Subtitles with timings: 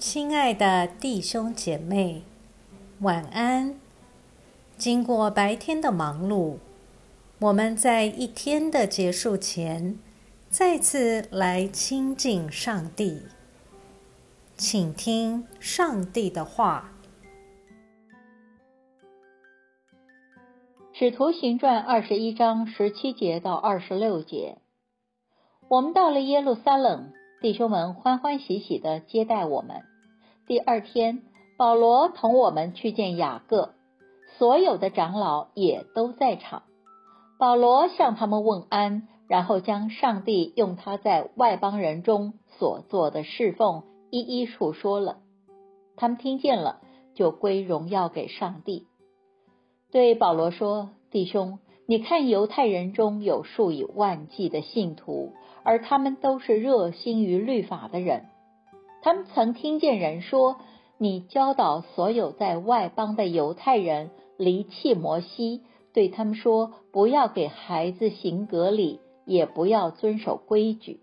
[0.00, 2.22] 亲爱的弟兄姐妹，
[3.00, 3.78] 晚安。
[4.78, 6.56] 经过白天的忙碌，
[7.38, 9.98] 我们在一天的结束前，
[10.48, 13.24] 再次来亲近上帝，
[14.56, 16.92] 请听上帝的话。
[20.98, 24.56] 《使徒行传》二十一章十七节到二十六节，
[25.68, 27.12] 我们到了耶路撒冷，
[27.42, 29.89] 弟兄们欢欢喜喜的接待我们。
[30.50, 31.22] 第二天，
[31.56, 33.72] 保罗同我们去见雅各，
[34.36, 36.64] 所有的长老也都在场。
[37.38, 45.18] 保罗向他们问安，然后将上帝用他在外邦人中所做的侍奉一一述说了。
[45.94, 46.80] 他们听见了，
[47.14, 48.88] 就归荣耀给上帝。
[49.92, 55.32] 对保罗说：“弟兄，你看犹太人中有数以万计的信徒，
[55.62, 58.26] 而他们都是热心于律法的人。
[59.02, 60.56] 他们曾听见人说，
[60.98, 71.00] 你教导所有在外邦的犹太人离弃摩西，对他们说，不要给孩子行隔礼，也不要遵守规矩。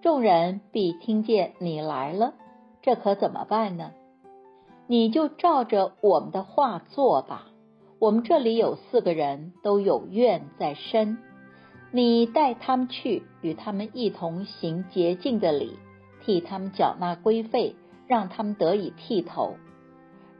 [0.00, 2.34] 众人必听见你来了，
[2.82, 3.92] 这可怎么办呢？
[4.86, 7.48] 你就照着我们的话做吧。”
[8.00, 11.18] 我们这里有四个人都有怨在身，
[11.90, 15.76] 你带他们去，与他们一同行洁净的礼，
[16.28, 17.74] 替他们缴纳规费，
[18.06, 19.54] 让他们得以剃头。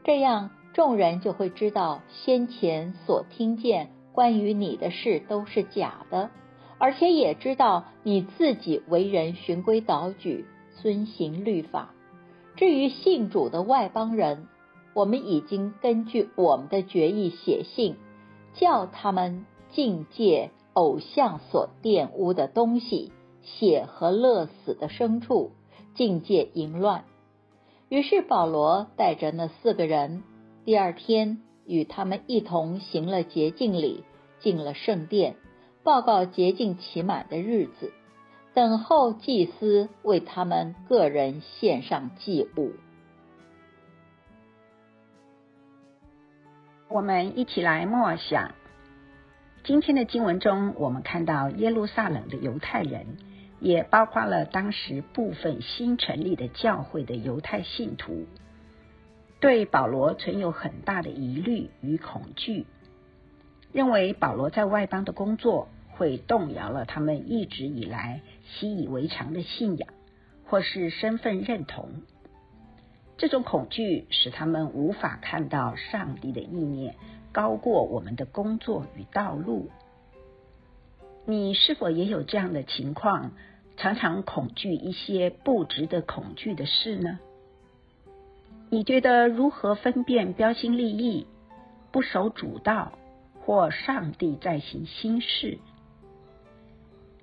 [0.03, 6.29] 这样众人就会知道先前所听见关于你的事都是假的，
[6.77, 10.45] 而且也知道你自己为人循规蹈矩，
[10.79, 11.89] 遵行律法。
[12.55, 14.45] 至于信主的外邦人，
[14.93, 17.95] 我们已经根据我们的决议写信，
[18.53, 25.49] 叫他们境界偶像所玷污的东西，血和乐死的牲畜，
[25.99, 27.03] 境界淫乱。
[27.89, 30.23] 于是保罗带着那四个人，
[30.63, 34.05] 第二天与他们一同行了洁净礼，
[34.39, 35.35] 进了圣殿，
[35.83, 37.91] 报告洁净期满的日子，
[38.53, 42.71] 等候祭司为他们个人献上祭物。
[46.87, 48.53] 我们一起来默想
[49.65, 53.17] 今天的经文中，我们看到耶路撒冷的犹太人，
[53.59, 58.25] 也包括了当时部分新成立的教会的犹太信徒，
[59.39, 62.65] 对保罗存有很大的疑虑与恐惧，
[63.73, 69.89] 认为保罗在外邦的工作会动摇了他们一直以来习以为常的信仰，
[70.45, 71.89] 或是身份认同。
[73.17, 76.95] 这种恐惧使他们无法看到上帝的意念
[77.33, 79.69] 高过我们的工作与道路。
[81.29, 83.33] 你是否也有这样的情况？
[83.77, 87.19] 常常恐惧一些不值得恐惧的事呢？
[88.71, 91.27] 你觉得如何分辨标新立异、
[91.91, 92.93] 不守主道
[93.41, 95.59] 或上帝在行新事？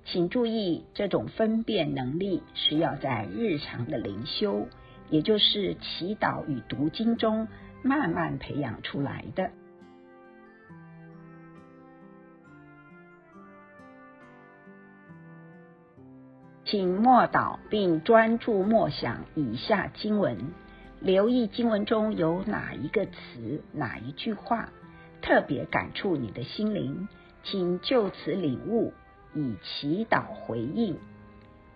[0.05, 4.67] 请注意，这种分辨能力是要在日常的灵修。
[5.09, 7.49] 也就是祈祷与读经中
[7.83, 9.51] 慢慢培养出来的。
[16.69, 20.51] 请默祷并专注默想以下经文，
[20.99, 24.73] 留意经文中有哪一个词、哪一句话
[25.21, 27.07] 特别感触你的心灵，
[27.45, 28.91] 请就此领悟，
[29.33, 30.97] 以祈祷回应，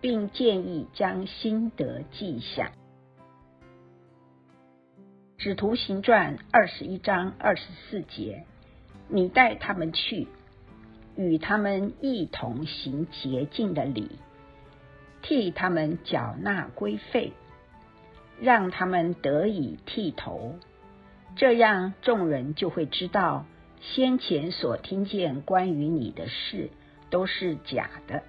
[0.02, 2.74] 并建议将心得记下。
[5.38, 8.44] 使徒行传二十一章二十四节，
[9.08, 10.28] 你带他们去，
[11.16, 14.12] 与他们一同行洁净的礼，
[15.22, 17.34] 替他们缴纳规费，
[18.40, 20.56] 让他们得以剃头，
[21.36, 23.46] 这样众人就会知道
[23.80, 26.70] 先前所听见关于你的事
[27.10, 28.24] 都是假的，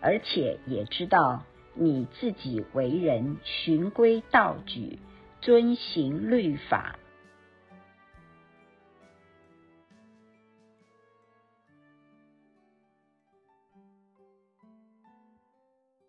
[0.00, 1.42] 而且也知道
[1.74, 4.98] 你自己为人循规蹈矩。
[5.42, 6.98] 遵行律法，